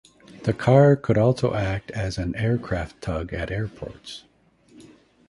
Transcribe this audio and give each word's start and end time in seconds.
The 0.45 0.53
car 0.53 0.95
could 0.95 1.15
also 1.19 1.53
act 1.53 1.91
as 1.91 2.17
an 2.17 2.33
aircraft 2.35 3.01
tug 3.03 3.33
at 3.35 3.51
airports. 3.51 4.23